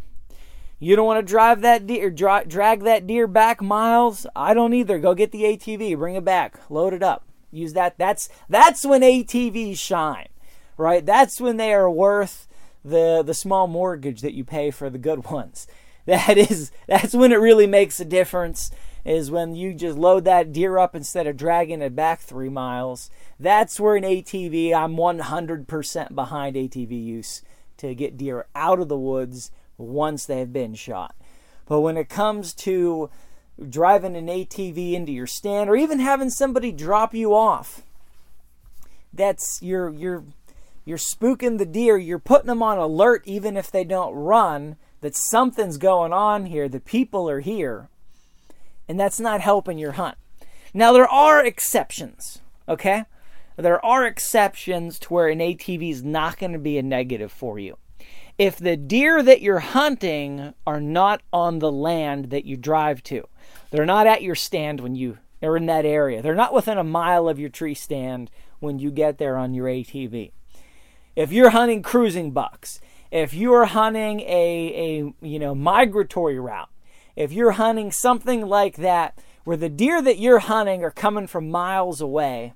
You 0.79 0.95
don't 0.95 1.05
want 1.05 1.25
to 1.25 1.31
drive 1.31 1.61
that 1.61 1.87
deer, 1.87 2.09
dra- 2.09 2.45
drag 2.45 2.83
that 2.83 3.07
deer 3.07 3.25
back 3.25 3.61
miles. 3.61 4.27
I 4.35 4.53
don't 4.53 4.73
either. 4.73 4.99
Go 4.99 5.15
get 5.15 5.31
the 5.31 5.43
ATV, 5.43 5.97
bring 5.97 6.15
it 6.15 6.25
back, 6.25 6.59
load 6.69 6.93
it 6.93 7.01
up. 7.01 7.23
Use 7.51 7.73
that. 7.73 7.97
That's 7.97 8.27
that's 8.49 8.85
when 8.85 9.01
ATVs 9.01 9.79
shine, 9.79 10.27
right? 10.75 11.05
That's 11.05 11.39
when 11.39 11.55
they 11.55 11.73
are 11.73 11.89
worth 11.89 12.46
the 12.89 13.23
the 13.25 13.33
small 13.33 13.67
mortgage 13.67 14.21
that 14.21 14.33
you 14.33 14.43
pay 14.43 14.71
for 14.71 14.89
the 14.89 14.97
good 14.97 15.25
ones. 15.25 15.67
That 16.07 16.37
is 16.37 16.71
that's 16.87 17.13
when 17.13 17.33
it 17.33 17.35
really 17.35 17.67
makes 17.67 17.99
a 17.99 18.05
difference 18.05 18.71
is 19.03 19.29
when 19.29 19.55
you 19.55 19.73
just 19.73 19.97
load 19.97 20.23
that 20.23 20.53
deer 20.53 20.77
up 20.77 20.95
instead 20.95 21.27
of 21.27 21.35
dragging 21.35 21.81
it 21.81 21.97
back 21.97 22.21
three 22.21 22.47
miles. 22.47 23.09
That's 23.37 23.77
where 23.77 23.97
an 23.97 24.03
ATV, 24.03 24.73
I'm 24.73 24.95
100% 24.95 26.15
behind 26.15 26.55
ATV 26.55 27.05
use 27.05 27.41
to 27.77 27.93
get 27.93 28.17
deer 28.17 28.47
out 28.55 28.79
of 28.79 28.87
the 28.87 28.97
woods 28.97 29.51
once 29.77 30.25
they've 30.25 30.51
been 30.51 30.75
shot. 30.75 31.15
But 31.67 31.81
when 31.81 31.97
it 31.97 32.09
comes 32.09 32.53
to 32.55 33.09
driving 33.69 34.15
an 34.15 34.27
ATV 34.27 34.93
into 34.93 35.11
your 35.11 35.27
stand 35.27 35.69
or 35.69 35.75
even 35.75 35.99
having 35.99 36.29
somebody 36.29 36.71
drop 36.71 37.13
you 37.13 37.33
off, 37.33 37.83
that's 39.13 39.61
you're 39.61 39.89
you're 39.89 40.23
you're 40.87 40.97
spooking 40.97 41.57
the 41.57 41.65
deer, 41.65 41.97
you're 41.97 42.17
putting 42.17 42.47
them 42.47 42.63
on 42.63 42.77
alert 42.77 43.23
even 43.25 43.57
if 43.57 43.69
they 43.69 43.83
don't 43.83 44.13
run 44.13 44.77
that 45.01 45.15
something's 45.15 45.77
going 45.77 46.13
on 46.13 46.45
here, 46.45 46.69
the 46.69 46.79
people 46.79 47.29
are 47.29 47.41
here 47.41 47.89
and 48.87 48.99
that's 48.99 49.19
not 49.19 49.41
helping 49.41 49.77
your 49.77 49.93
hunt. 49.93 50.17
Now, 50.73 50.93
there 50.93 51.07
are 51.07 51.45
exceptions, 51.45 52.39
okay? 52.67 53.05
There 53.55 53.83
are 53.83 54.05
exceptions 54.05 54.99
to 54.99 55.13
where 55.13 55.27
an 55.27 55.39
ATV 55.39 55.91
is 55.91 56.03
not 56.03 56.37
going 56.37 56.53
to 56.53 56.59
be 56.59 56.77
a 56.77 56.83
negative 56.83 57.31
for 57.31 57.59
you. 57.59 57.77
If 58.37 58.57
the 58.57 58.77
deer 58.77 59.23
that 59.23 59.41
you're 59.41 59.59
hunting 59.59 60.53
are 60.65 60.79
not 60.79 61.21
on 61.33 61.59
the 61.59 61.71
land 61.71 62.29
that 62.29 62.45
you 62.45 62.55
drive 62.55 63.01
to, 63.03 63.27
they're 63.71 63.85
not 63.85 64.05
at 64.05 64.21
your 64.21 64.35
stand 64.35 64.79
when 64.79 64.95
you 64.95 65.17
are 65.41 65.57
in 65.57 65.65
that 65.65 65.85
area, 65.85 66.21
they're 66.21 66.35
not 66.35 66.53
within 66.53 66.77
a 66.77 66.83
mile 66.83 67.27
of 67.27 67.39
your 67.39 67.49
tree 67.49 67.73
stand 67.73 68.29
when 68.59 68.79
you 68.79 68.91
get 68.91 69.17
there 69.17 69.37
on 69.37 69.53
your 69.53 69.65
ATV. 69.65 70.31
If 71.17 71.31
you're 71.31 71.49
hunting 71.49 71.81
cruising 71.81 72.29
bucks, 72.29 72.79
if 73.09 73.33
you're 73.33 73.65
hunting 73.65 74.19
a, 74.19 74.27
a 74.29 75.13
you 75.25 75.39
know 75.39 75.55
migratory 75.55 76.37
route, 76.37 76.69
if 77.15 77.31
you're 77.31 77.53
hunting 77.53 77.91
something 77.91 78.45
like 78.45 78.75
that, 78.75 79.17
where 79.43 79.57
the 79.57 79.67
deer 79.67 79.99
that 79.99 80.19
you're 80.19 80.37
hunting 80.37 80.83
are 80.83 80.91
coming 80.91 81.25
from 81.25 81.49
miles 81.49 82.01
away, 82.01 82.53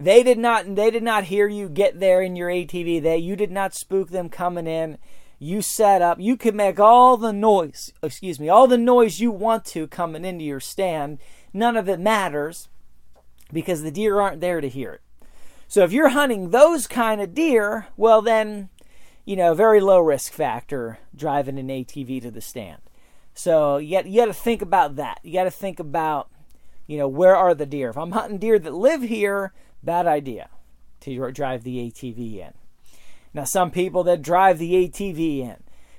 they 0.00 0.24
did 0.24 0.36
not 0.36 0.74
they 0.74 0.90
did 0.90 1.04
not 1.04 1.24
hear 1.24 1.46
you 1.46 1.68
get 1.68 2.00
there 2.00 2.22
in 2.22 2.34
your 2.34 2.48
ATV. 2.48 3.00
That 3.04 3.22
you 3.22 3.36
did 3.36 3.52
not 3.52 3.72
spook 3.72 4.10
them 4.10 4.28
coming 4.28 4.66
in. 4.66 4.98
You 5.38 5.62
set 5.62 6.02
up. 6.02 6.18
You 6.18 6.36
can 6.36 6.56
make 6.56 6.80
all 6.80 7.16
the 7.16 7.32
noise, 7.32 7.92
excuse 8.02 8.40
me, 8.40 8.48
all 8.48 8.66
the 8.66 8.76
noise 8.76 9.20
you 9.20 9.30
want 9.30 9.64
to 9.66 9.86
coming 9.86 10.24
into 10.24 10.44
your 10.44 10.58
stand. 10.58 11.18
None 11.52 11.76
of 11.76 11.88
it 11.88 12.00
matters 12.00 12.68
because 13.52 13.82
the 13.82 13.92
deer 13.92 14.18
aren't 14.18 14.40
there 14.40 14.60
to 14.60 14.68
hear 14.68 14.94
it. 14.94 15.02
So 15.68 15.84
if 15.84 15.92
you're 15.92 16.08
hunting 16.08 16.48
those 16.48 16.86
kind 16.86 17.20
of 17.20 17.34
deer, 17.34 17.88
well 17.98 18.22
then, 18.22 18.70
you 19.26 19.36
know, 19.36 19.52
very 19.52 19.80
low 19.80 20.00
risk 20.00 20.32
factor 20.32 20.98
driving 21.14 21.58
an 21.58 21.68
ATV 21.68 22.22
to 22.22 22.30
the 22.30 22.40
stand. 22.40 22.80
So 23.34 23.76
you 23.76 23.98
got, 23.98 24.06
you 24.06 24.20
got 24.20 24.26
to 24.26 24.34
think 24.34 24.62
about 24.62 24.96
that. 24.96 25.20
You 25.22 25.34
got 25.34 25.44
to 25.44 25.50
think 25.50 25.78
about, 25.78 26.30
you 26.86 26.96
know, 26.96 27.06
where 27.06 27.36
are 27.36 27.54
the 27.54 27.66
deer? 27.66 27.90
If 27.90 27.98
I'm 27.98 28.12
hunting 28.12 28.38
deer 28.38 28.58
that 28.58 28.72
live 28.72 29.02
here, 29.02 29.52
bad 29.82 30.06
idea 30.06 30.48
to 31.00 31.30
drive 31.32 31.64
the 31.64 31.76
ATV 31.76 32.38
in. 32.38 32.54
Now, 33.34 33.44
some 33.44 33.70
people 33.70 34.02
that 34.04 34.22
drive 34.22 34.58
the 34.58 34.72
ATV 34.72 35.40
in, 35.40 35.56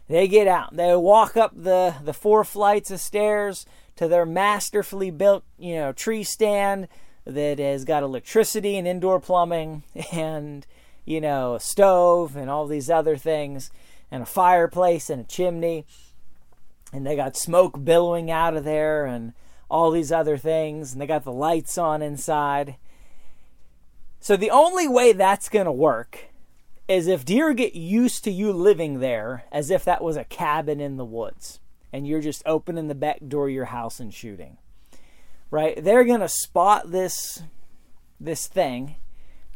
they 0.07 0.27
get 0.27 0.47
out, 0.47 0.75
they 0.75 0.95
walk 0.95 1.37
up 1.37 1.53
the, 1.55 1.95
the 2.03 2.11
four 2.11 2.43
flights 2.43 2.89
of 2.89 2.99
stairs 2.99 3.67
to 3.97 4.07
their 4.07 4.25
masterfully 4.25 5.11
built, 5.11 5.43
you 5.59 5.75
know, 5.75 5.91
tree 5.91 6.23
stand 6.23 6.87
that 7.25 7.59
has 7.59 7.85
got 7.85 8.03
electricity 8.03 8.77
and 8.77 8.87
indoor 8.87 9.19
plumbing 9.19 9.83
and, 10.11 10.65
you 11.05 11.21
know, 11.21 11.55
a 11.55 11.59
stove 11.59 12.35
and 12.35 12.49
all 12.49 12.67
these 12.67 12.89
other 12.89 13.17
things 13.17 13.71
and 14.11 14.23
a 14.23 14.25
fireplace 14.25 15.09
and 15.09 15.21
a 15.21 15.27
chimney. 15.27 15.85
And 16.91 17.05
they 17.05 17.15
got 17.15 17.37
smoke 17.37 17.83
billowing 17.83 18.31
out 18.31 18.55
of 18.57 18.63
there 18.63 19.05
and 19.05 19.33
all 19.69 19.91
these 19.91 20.11
other 20.11 20.37
things. 20.37 20.91
And 20.91 21.01
they 21.01 21.07
got 21.07 21.23
the 21.23 21.31
lights 21.31 21.77
on 21.77 22.01
inside. 22.01 22.75
So 24.19 24.35
the 24.35 24.51
only 24.51 24.87
way 24.87 25.13
that's 25.13 25.49
going 25.49 25.65
to 25.65 25.71
work 25.71 26.29
is 26.87 27.07
if 27.07 27.23
deer 27.23 27.53
get 27.53 27.75
used 27.75 28.23
to 28.23 28.31
you 28.31 28.51
living 28.51 28.99
there 28.99 29.45
as 29.51 29.69
if 29.69 29.85
that 29.85 30.03
was 30.03 30.17
a 30.17 30.23
cabin 30.23 30.79
in 30.81 30.97
the 30.97 31.05
woods 31.05 31.59
and 31.93 32.07
you're 32.07 32.19
just 32.19 32.41
opening 32.45 32.87
the 32.87 32.95
back 32.95 33.19
door 33.27 33.47
of 33.47 33.53
your 33.53 33.65
house 33.65 33.99
and 33.99 34.13
shooting 34.13 34.57
right 35.51 35.83
they're 35.83 36.03
going 36.03 36.19
to 36.19 36.29
spot 36.29 36.91
this 36.91 37.43
this 38.19 38.47
thing 38.47 38.95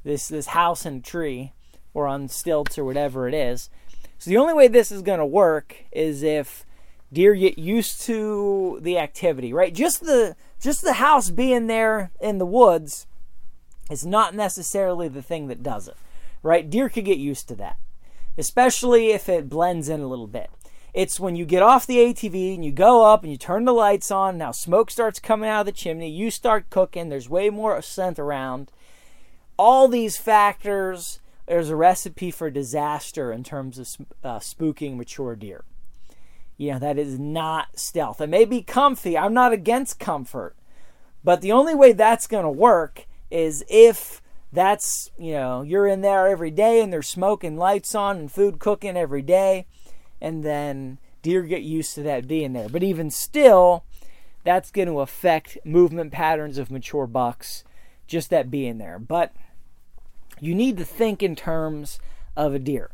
this 0.03 0.27
this 0.27 0.47
house 0.47 0.85
and 0.85 1.03
tree 1.03 1.53
or 1.93 2.07
on 2.07 2.27
stilts 2.27 2.77
or 2.77 2.85
whatever 2.85 3.27
it 3.27 3.33
is 3.33 3.69
so 4.17 4.29
the 4.29 4.37
only 4.37 4.53
way 4.53 4.67
this 4.67 4.91
is 4.91 5.01
going 5.01 5.19
to 5.19 5.25
work 5.25 5.83
is 5.91 6.23
if 6.23 6.65
deer 7.13 7.35
get 7.35 7.59
used 7.59 8.01
to 8.01 8.79
the 8.81 8.97
activity, 8.97 9.53
right? 9.53 9.73
Just 9.73 10.01
the 10.01 10.35
just 10.59 10.81
the 10.81 10.93
house 10.93 11.29
being 11.29 11.67
there 11.67 12.11
in 12.19 12.37
the 12.37 12.45
woods 12.45 13.05
is 13.91 14.05
not 14.05 14.33
necessarily 14.33 15.07
the 15.07 15.21
thing 15.21 15.47
that 15.47 15.61
does 15.61 15.87
it, 15.87 15.97
right? 16.41 16.69
Deer 16.69 16.89
could 16.89 17.05
get 17.05 17.17
used 17.17 17.47
to 17.49 17.55
that, 17.55 17.77
especially 18.37 19.11
if 19.11 19.29
it 19.29 19.49
blends 19.49 19.89
in 19.89 19.99
a 20.01 20.07
little 20.07 20.27
bit. 20.27 20.49
It's 20.93 21.19
when 21.19 21.35
you 21.35 21.45
get 21.45 21.63
off 21.63 21.87
the 21.87 21.97
ATV 21.97 22.53
and 22.53 22.63
you 22.63 22.71
go 22.71 23.03
up 23.03 23.23
and 23.23 23.31
you 23.31 23.37
turn 23.37 23.65
the 23.65 23.73
lights 23.73 24.11
on. 24.11 24.37
Now 24.37 24.51
smoke 24.51 24.91
starts 24.91 25.19
coming 25.19 25.49
out 25.49 25.61
of 25.61 25.65
the 25.65 25.71
chimney. 25.71 26.09
You 26.09 26.29
start 26.29 26.69
cooking. 26.69 27.09
There's 27.09 27.29
way 27.29 27.49
more 27.49 27.81
scent 27.81 28.19
around. 28.19 28.71
All 29.57 29.87
these 29.87 30.17
factors. 30.17 31.19
There's 31.47 31.69
a 31.69 31.75
recipe 31.75 32.31
for 32.31 32.49
disaster 32.49 33.31
in 33.31 33.43
terms 33.43 33.79
of 33.79 34.07
uh, 34.23 34.39
spooking 34.39 34.95
mature 34.95 35.35
deer. 35.35 35.65
You 36.57 36.73
know 36.73 36.79
that 36.79 36.99
is 36.99 37.19
not 37.19 37.79
stealth. 37.79 38.21
It 38.21 38.29
may 38.29 38.45
be 38.45 38.61
comfy. 38.61 39.17
I'm 39.17 39.33
not 39.33 39.51
against 39.51 39.99
comfort, 39.99 40.55
but 41.23 41.41
the 41.41 41.51
only 41.51 41.75
way 41.75 41.91
that's 41.91 42.27
going 42.27 42.45
to 42.45 42.49
work 42.51 43.07
is 43.31 43.65
if 43.67 44.21
that's 44.53 45.09
you 45.17 45.33
know 45.33 45.63
you're 45.63 45.87
in 45.87 46.01
there 46.01 46.27
every 46.27 46.51
day 46.51 46.81
and 46.81 46.93
there's 46.93 47.09
smoking 47.09 47.57
lights 47.57 47.95
on 47.95 48.17
and 48.17 48.31
food 48.31 48.59
cooking 48.59 48.95
every 48.95 49.23
day 49.23 49.65
and 50.23 50.43
then 50.43 50.97
deer 51.21 51.43
get 51.43 51.61
used 51.61 51.93
to 51.95 52.01
that 52.03 52.27
being 52.27 52.53
there. 52.53 52.69
But 52.69 52.81
even 52.81 53.11
still, 53.11 53.83
that's 54.43 54.71
going 54.71 54.87
to 54.87 55.01
affect 55.01 55.57
movement 55.65 56.13
patterns 56.13 56.57
of 56.57 56.71
mature 56.71 57.05
bucks, 57.05 57.63
just 58.07 58.29
that 58.29 58.49
being 58.49 58.77
there. 58.77 58.97
But 58.97 59.35
you 60.39 60.55
need 60.55 60.77
to 60.77 60.85
think 60.85 61.21
in 61.21 61.35
terms 61.35 61.99
of 62.35 62.53
a 62.55 62.59
deer. 62.59 62.89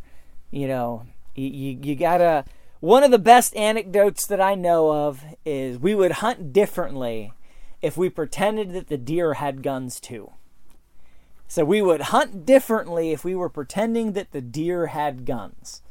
You 0.52 0.68
know, 0.68 1.06
you, 1.36 1.48
you, 1.48 1.80
you 1.84 1.96
gotta. 1.96 2.44
One 2.80 3.04
of 3.04 3.12
the 3.12 3.20
best 3.20 3.56
anecdotes 3.56 4.26
that 4.28 4.42
I 4.42 4.56
know 4.56 4.92
of 4.92 5.24
is 5.46 5.78
we 5.78 5.94
would 5.94 6.14
hunt 6.14 6.54
differently 6.54 7.34
if 7.82 7.98
we 7.98 8.10
pretended 8.10 8.72
that 8.74 8.88
the 8.88 8.98
deer 8.98 9.36
had 9.36 9.62
guns 9.62 10.00
too. 10.00 10.32
So 11.48 11.66
we 11.66 11.82
would 11.82 12.02
hunt 12.02 12.46
differently 12.46 13.12
if 13.12 13.26
we 13.26 13.36
were 13.36 13.50
pretending 13.50 14.14
that 14.14 14.32
the 14.32 14.42
deer 14.42 14.88
had 14.88 15.26
guns. 15.26 15.82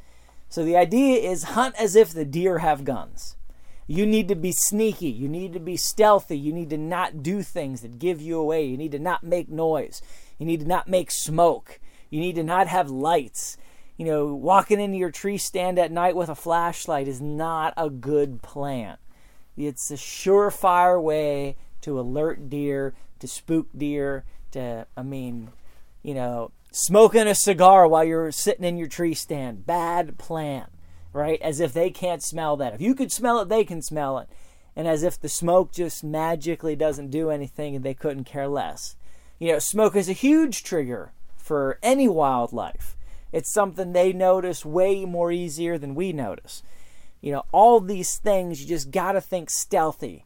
So 0.49 0.65
the 0.65 0.75
idea 0.75 1.19
is 1.19 1.43
hunt 1.43 1.75
as 1.79 1.95
if 1.95 2.11
the 2.11 2.25
deer 2.25 2.57
have 2.57 2.83
guns. 2.83 3.35
You 3.85 4.05
need 4.05 4.27
to 4.27 4.35
be 4.35 4.51
sneaky. 4.51 5.09
You 5.09 5.27
need 5.27 5.53
to 5.53 5.59
be 5.59 5.77
stealthy. 5.77 6.37
You 6.37 6.53
need 6.53 6.69
to 6.71 6.77
not 6.77 7.23
do 7.23 7.41
things 7.41 7.81
that 7.81 7.99
give 7.99 8.21
you 8.21 8.39
away. 8.39 8.65
You 8.65 8.77
need 8.77 8.91
to 8.91 8.99
not 8.99 9.23
make 9.23 9.49
noise. 9.49 10.01
You 10.37 10.45
need 10.45 10.59
to 10.61 10.67
not 10.67 10.87
make 10.87 11.11
smoke. 11.11 11.79
You 12.09 12.19
need 12.19 12.35
to 12.35 12.43
not 12.43 12.67
have 12.67 12.89
lights. 12.89 13.57
You 13.97 14.05
know, 14.05 14.33
walking 14.33 14.79
into 14.79 14.97
your 14.97 15.11
tree 15.11 15.37
stand 15.37 15.77
at 15.77 15.91
night 15.91 16.15
with 16.15 16.29
a 16.29 16.35
flashlight 16.35 17.07
is 17.07 17.19
not 17.19 17.73
a 17.77 17.89
good 17.89 18.41
plan. 18.41 18.97
It's 19.57 19.91
a 19.91 19.95
surefire 19.95 21.01
way 21.01 21.57
to 21.81 21.99
alert 21.99 22.49
deer, 22.49 22.93
to 23.19 23.27
spook 23.27 23.67
deer, 23.75 24.23
to, 24.51 24.87
I 24.95 25.03
mean, 25.03 25.49
you 26.01 26.13
know, 26.13 26.51
smoking 26.71 27.27
a 27.27 27.35
cigar 27.35 27.87
while 27.87 28.03
you're 28.03 28.31
sitting 28.31 28.65
in 28.65 28.77
your 28.77 28.87
tree 28.87 29.13
stand. 29.13 29.65
Bad 29.65 30.17
plan, 30.17 30.67
right? 31.13 31.41
As 31.41 31.59
if 31.59 31.73
they 31.73 31.89
can't 31.89 32.23
smell 32.23 32.57
that. 32.57 32.73
If 32.73 32.81
you 32.81 32.95
could 32.95 33.11
smell 33.11 33.39
it, 33.39 33.49
they 33.49 33.63
can 33.63 33.81
smell 33.81 34.19
it. 34.19 34.29
And 34.75 34.87
as 34.87 35.03
if 35.03 35.19
the 35.19 35.29
smoke 35.29 35.73
just 35.73 36.03
magically 36.03 36.75
doesn't 36.75 37.09
do 37.09 37.29
anything 37.29 37.75
and 37.75 37.83
they 37.83 37.93
couldn't 37.93 38.23
care 38.23 38.47
less. 38.47 38.95
You 39.39 39.53
know, 39.53 39.59
smoke 39.59 39.95
is 39.95 40.09
a 40.09 40.13
huge 40.13 40.63
trigger 40.63 41.11
for 41.37 41.79
any 41.81 42.07
wildlife. 42.07 42.95
It's 43.31 43.53
something 43.53 43.93
they 43.93 44.13
notice 44.13 44.65
way 44.65 45.05
more 45.05 45.31
easier 45.31 45.77
than 45.77 45.95
we 45.95 46.13
notice. 46.13 46.63
You 47.21 47.31
know, 47.33 47.43
all 47.51 47.79
these 47.79 48.17
things 48.17 48.61
you 48.61 48.67
just 48.67 48.91
got 48.91 49.13
to 49.13 49.21
think 49.21 49.49
stealthy. 49.49 50.25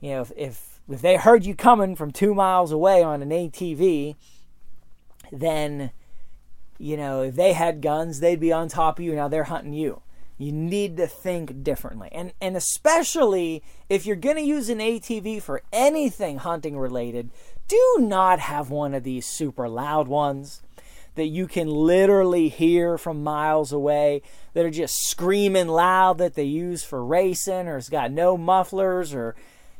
You 0.00 0.10
know, 0.10 0.20
if, 0.22 0.32
if 0.36 0.72
if 0.88 1.00
they 1.00 1.16
heard 1.16 1.46
you 1.46 1.54
coming 1.54 1.94
from 1.94 2.10
two 2.10 2.34
miles 2.34 2.72
away 2.72 3.02
on 3.02 3.22
an 3.22 3.30
ATV, 3.30 4.16
then 5.32 5.90
you 6.78 6.96
know 6.96 7.22
if 7.22 7.34
they 7.34 7.54
had 7.54 7.80
guns 7.80 8.20
they'd 8.20 8.38
be 8.38 8.52
on 8.52 8.68
top 8.68 8.98
of 8.98 9.04
you. 9.04 9.14
Now 9.14 9.28
they're 9.28 9.44
hunting 9.44 9.72
you. 9.72 10.02
You 10.38 10.52
need 10.52 10.96
to 10.98 11.06
think 11.06 11.64
differently. 11.64 12.08
And 12.12 12.32
and 12.40 12.56
especially 12.56 13.62
if 13.88 14.06
you're 14.06 14.16
going 14.16 14.36
to 14.36 14.42
use 14.42 14.68
an 14.68 14.78
ATV 14.78 15.42
for 15.42 15.62
anything 15.72 16.38
hunting 16.38 16.78
related 16.78 17.30
do 17.68 17.96
not 18.00 18.38
have 18.38 18.68
one 18.68 18.92
of 18.92 19.02
these 19.02 19.24
super 19.24 19.68
loud 19.68 20.08
ones 20.08 20.62
that 21.14 21.26
you 21.26 21.46
can 21.46 21.68
literally 21.68 22.48
hear 22.48 22.98
from 22.98 23.22
miles 23.22 23.72
away 23.72 24.20
that 24.52 24.64
are 24.64 24.70
just 24.70 24.94
screaming 25.08 25.68
loud 25.68 26.18
that 26.18 26.34
they 26.34 26.44
use 26.44 26.82
for 26.82 27.04
racing 27.04 27.68
or 27.68 27.76
it's 27.76 27.88
got 27.88 28.10
no 28.10 28.36
mufflers 28.36 29.14
or 29.14 29.34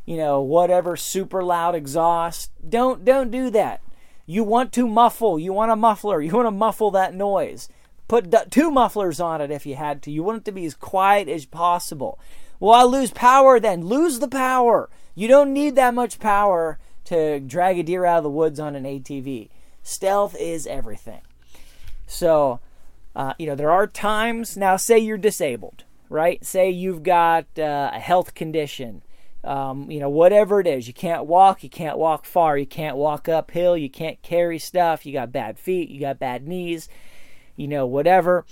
you 0.07 0.17
know 0.17 0.41
whatever 0.41 0.97
super 0.97 1.43
loud 1.43 1.75
exhaust. 1.75 2.51
Don't 2.67 3.05
don't 3.05 3.31
do 3.31 3.51
that 3.51 3.83
you 4.27 4.45
want 4.45 4.73
to 4.75 4.87
muffle, 4.87 5.39
you 5.39 5.53
want 5.53 5.73
a 5.73 5.77
muffler, 5.77 6.21
you 6.21 6.33
want 6.33 6.47
to 6.47 6.53
muffle 6.53 6.91
that 6.93 7.15
noise. 7.15 7.69
Put 8.09 8.35
two 8.51 8.71
mufflers 8.71 9.21
on 9.21 9.41
it 9.41 9.51
if 9.51 9.65
you 9.65 9.77
had 9.77 10.03
to. 10.03 10.11
You 10.11 10.23
want 10.23 10.39
it 10.39 10.45
to 10.45 10.53
be 10.53 10.67
as 10.67 10.75
quiet 10.75 11.29
as 11.29 11.47
possible. 11.47 12.19
Well, 12.61 12.73
I 12.73 12.83
lose 12.85 13.11
power 13.11 13.59
then. 13.59 13.87
Lose 13.87 14.19
the 14.19 14.29
power. 14.29 14.91
You 15.15 15.29
don't 15.29 15.53
need 15.53 15.77
that 15.77 15.95
much 15.95 16.21
power 16.21 16.79
to 17.05 17.41
drag 17.41 17.79
a 17.79 17.83
deer 17.83 18.05
out 18.05 18.19
of 18.19 18.25
the 18.25 18.31
woods 18.31 18.61
on 18.61 18.77
an 18.77 18.85
ATV. 18.85 19.49
Stealth 19.83 20.37
is 20.39 20.67
everything. 20.67 21.23
So, 22.07 22.61
uh, 23.17 23.35
you 23.39 23.47
know, 23.47 23.55
there 23.55 23.71
are 23.71 23.87
times, 23.87 24.57
now 24.57 24.77
say 24.77 24.99
you're 24.99 25.19
disabled, 25.19 25.85
right? 26.09 26.45
Say 26.45 26.71
you've 26.71 27.03
got 27.03 27.47
uh, 27.59 27.91
a 27.93 27.99
health 27.99 28.35
condition 28.35 29.03
um, 29.45 29.91
you 29.91 29.99
know, 29.99 30.09
whatever 30.09 30.61
it 30.61 30.67
is. 30.67 30.87
You 30.87 30.95
can't 30.95 31.27
walk, 31.27 31.63
you 31.63 31.69
can't 31.69 31.99
walk 31.99 32.25
far, 32.25 32.57
you 32.57 32.67
can't 32.67 32.97
walk 32.97 33.29
uphill, 33.29 33.77
you 33.77 33.91
can't 33.91 34.21
carry 34.23 34.59
stuff, 34.59 35.05
you 35.05 35.13
got 35.13 35.33
bad 35.33 35.59
feet, 35.59 35.89
you 35.89 36.01
got 36.01 36.19
bad 36.19 36.47
knees, 36.47 36.89
you 37.57 37.69
know, 37.69 37.87
whatever. 37.87 38.45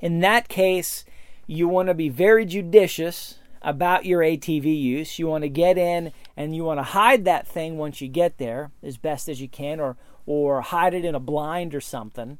In 0.00 0.20
that 0.20 0.48
case, 0.48 1.04
you 1.46 1.68
want 1.68 1.88
to 1.88 1.94
be 1.94 2.08
very 2.08 2.44
judicious 2.44 3.38
about 3.62 4.04
your 4.04 4.20
ATV 4.20 4.80
use. 4.80 5.18
You 5.18 5.26
want 5.26 5.42
to 5.42 5.48
get 5.48 5.78
in 5.78 6.12
and 6.36 6.54
you 6.54 6.64
want 6.64 6.78
to 6.78 6.84
hide 6.84 7.24
that 7.24 7.46
thing 7.46 7.78
once 7.78 8.00
you 8.00 8.08
get 8.08 8.38
there 8.38 8.70
as 8.82 8.96
best 8.96 9.28
as 9.28 9.40
you 9.40 9.48
can 9.48 9.80
or 9.80 9.96
or 10.28 10.60
hide 10.60 10.92
it 10.92 11.04
in 11.04 11.14
a 11.14 11.20
blind 11.20 11.72
or 11.72 11.80
something 11.80 12.38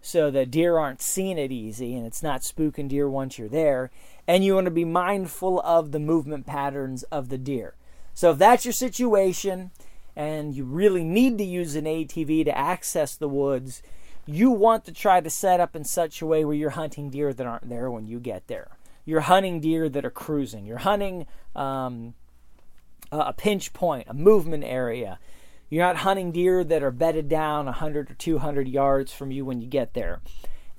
so 0.00 0.30
the 0.30 0.46
deer 0.46 0.78
aren't 0.78 1.02
seeing 1.02 1.38
it 1.38 1.52
easy 1.52 1.96
and 1.96 2.06
it's 2.06 2.22
not 2.22 2.42
spooking 2.42 2.88
deer 2.88 3.08
once 3.08 3.38
you're 3.38 3.48
there 3.48 3.90
and 4.26 4.44
you 4.44 4.54
want 4.54 4.66
to 4.66 4.70
be 4.70 4.84
mindful 4.84 5.60
of 5.60 5.90
the 5.90 5.98
movement 5.98 6.46
patterns 6.46 7.02
of 7.04 7.28
the 7.30 7.38
deer. 7.38 7.74
So 8.14 8.32
if 8.32 8.38
that's 8.38 8.64
your 8.64 8.72
situation 8.72 9.70
and 10.14 10.54
you 10.54 10.64
really 10.64 11.04
need 11.04 11.38
to 11.38 11.44
use 11.44 11.76
an 11.76 11.84
ATV 11.84 12.44
to 12.44 12.56
access 12.56 13.14
the 13.14 13.28
woods, 13.28 13.82
you 14.26 14.50
want 14.50 14.84
to 14.84 14.92
try 14.92 15.20
to 15.20 15.30
set 15.30 15.60
up 15.60 15.74
in 15.74 15.84
such 15.84 16.20
a 16.20 16.26
way 16.26 16.44
where 16.44 16.54
you're 16.54 16.70
hunting 16.70 17.08
deer 17.08 17.32
that 17.32 17.46
aren't 17.46 17.68
there 17.68 17.90
when 17.90 18.06
you 18.06 18.20
get 18.20 18.46
there. 18.46 18.76
You're 19.06 19.22
hunting 19.22 19.60
deer 19.60 19.88
that 19.88 20.04
are 20.04 20.10
cruising. 20.10 20.66
You're 20.66 20.78
hunting 20.78 21.26
um, 21.56 22.12
a 23.10 23.32
pinch 23.32 23.72
point, 23.72 24.06
a 24.08 24.14
movement 24.14 24.64
area. 24.64 25.18
You're 25.70 25.84
not 25.84 25.98
hunting 25.98 26.32
deer 26.32 26.64
that 26.64 26.82
are 26.82 26.90
bedded 26.90 27.28
down 27.28 27.66
100 27.66 28.10
or 28.10 28.14
200 28.14 28.68
yards 28.68 29.12
from 29.12 29.30
you 29.30 29.44
when 29.44 29.60
you 29.60 29.66
get 29.66 29.94
there 29.94 30.20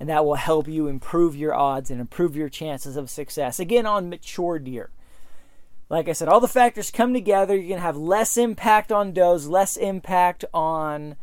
and 0.00 0.08
that 0.08 0.24
will 0.24 0.36
help 0.36 0.66
you 0.66 0.88
improve 0.88 1.36
your 1.36 1.54
odds 1.54 1.90
and 1.90 2.00
improve 2.00 2.34
your 2.34 2.48
chances 2.48 2.96
of 2.96 3.10
success. 3.10 3.60
Again, 3.60 3.84
on 3.84 4.08
mature 4.08 4.58
deer. 4.58 4.90
Like 5.90 6.08
I 6.08 6.12
said, 6.12 6.28
all 6.28 6.40
the 6.40 6.48
factors 6.48 6.90
come 6.90 7.12
together. 7.12 7.54
You're 7.54 7.68
going 7.68 7.74
to 7.74 7.82
have 7.82 7.98
less 7.98 8.38
impact 8.38 8.90
on 8.90 9.12
does, 9.12 9.46
less 9.46 9.76
impact 9.76 10.44
on 10.54 11.16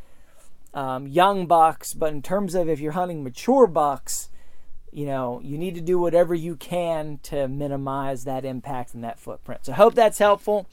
um, 0.76 1.08
young 1.08 1.48
bucks. 1.48 1.96
But 1.96 2.14
in 2.14 2.22
terms 2.22 2.54
of 2.54 2.70
if 2.70 2.80
you're 2.80 2.92
hunting 2.92 3.24
mature 3.24 3.66
bucks, 3.66 4.30
you 4.92 5.06
know, 5.06 5.42
you 5.44 5.58
need 5.58 5.74
to 5.76 5.82
do 5.82 5.98
whatever 5.98 6.36
you 6.36 6.56
can 6.56 7.20
to 7.24 7.48
minimize 7.48 8.26
that 8.26 8.46
impact 8.46 8.94
and 8.94 9.04
that 9.04 9.20
footprint. 9.20 9.66
So 9.66 9.72
I 9.72 9.76
hope 9.76 9.96
that's 9.96 10.20
helpful. 10.20 10.68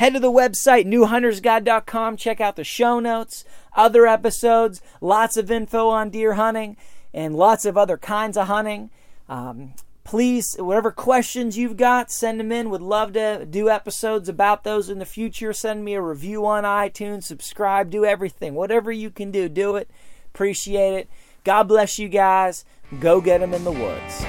Head 0.00 0.14
to 0.14 0.18
the 0.18 0.32
website, 0.32 0.86
newhuntersguide.com. 0.86 2.16
Check 2.16 2.40
out 2.40 2.56
the 2.56 2.64
show 2.64 3.00
notes, 3.00 3.44
other 3.74 4.06
episodes, 4.06 4.80
lots 5.02 5.36
of 5.36 5.50
info 5.50 5.90
on 5.90 6.08
deer 6.08 6.32
hunting 6.32 6.78
and 7.12 7.36
lots 7.36 7.66
of 7.66 7.76
other 7.76 7.98
kinds 7.98 8.38
of 8.38 8.46
hunting. 8.46 8.88
Um, 9.28 9.74
please, 10.02 10.56
whatever 10.58 10.90
questions 10.90 11.58
you've 11.58 11.76
got, 11.76 12.10
send 12.10 12.40
them 12.40 12.50
in. 12.50 12.70
Would 12.70 12.80
love 12.80 13.12
to 13.12 13.44
do 13.44 13.68
episodes 13.68 14.26
about 14.26 14.64
those 14.64 14.88
in 14.88 15.00
the 15.00 15.04
future. 15.04 15.52
Send 15.52 15.84
me 15.84 15.92
a 15.92 16.00
review 16.00 16.46
on 16.46 16.64
iTunes, 16.64 17.24
subscribe, 17.24 17.90
do 17.90 18.06
everything. 18.06 18.54
Whatever 18.54 18.90
you 18.90 19.10
can 19.10 19.30
do, 19.30 19.50
do 19.50 19.76
it. 19.76 19.90
Appreciate 20.32 20.94
it. 20.94 21.10
God 21.44 21.64
bless 21.64 21.98
you 21.98 22.08
guys. 22.08 22.64
Go 23.00 23.20
get 23.20 23.40
them 23.40 23.52
in 23.52 23.64
the 23.64 23.70
woods. 23.70 24.24